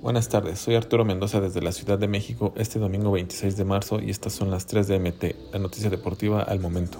[0.00, 4.00] Buenas tardes, soy Arturo Mendoza desde la Ciudad de México este domingo 26 de marzo
[4.00, 6.98] y estas son las 3 de MT, la noticia deportiva al momento.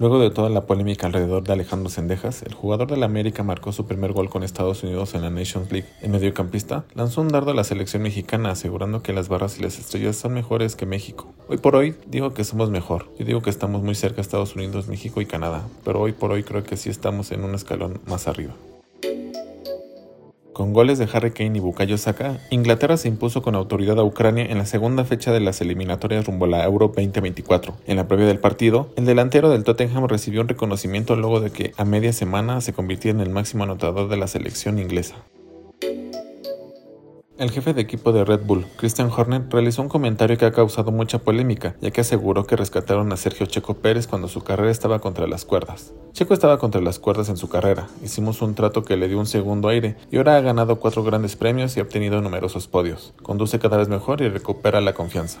[0.00, 3.70] Luego de toda la polémica alrededor de Alejandro Sendejas, el jugador de la América marcó
[3.70, 5.86] su primer gol con Estados Unidos en la Nations League.
[6.02, 9.78] El mediocampista lanzó un dardo a la selección mexicana asegurando que las barras y las
[9.78, 11.32] estrellas son mejores que México.
[11.48, 13.06] Hoy por hoy digo que somos mejor.
[13.18, 16.32] Yo digo que estamos muy cerca a Estados Unidos, México y Canadá, pero hoy por
[16.32, 18.54] hoy creo que sí estamos en un escalón más arriba.
[20.60, 24.44] Con goles de Harry Kane y Bukayo Saka, Inglaterra se impuso con autoridad a Ucrania
[24.44, 27.78] en la segunda fecha de las eliminatorias rumbo a la Euro 2024.
[27.86, 31.72] En la previa del partido, el delantero del Tottenham recibió un reconocimiento luego de que
[31.78, 35.14] a media semana se convirtiera en el máximo anotador de la selección inglesa.
[37.40, 40.92] El jefe de equipo de Red Bull, Christian Horner, realizó un comentario que ha causado
[40.92, 44.98] mucha polémica, ya que aseguró que rescataron a Sergio Checo Pérez cuando su carrera estaba
[44.98, 45.94] contra las cuerdas.
[46.12, 49.24] Checo estaba contra las cuerdas en su carrera, hicimos un trato que le dio un
[49.24, 53.14] segundo aire y ahora ha ganado cuatro grandes premios y ha obtenido numerosos podios.
[53.22, 55.40] Conduce cada vez mejor y recupera la confianza.